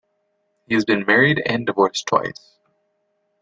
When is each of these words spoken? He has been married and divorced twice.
He 0.65 0.73
has 0.73 0.83
been 0.83 1.05
married 1.05 1.43
and 1.45 1.63
divorced 1.63 2.07
twice. 2.07 2.57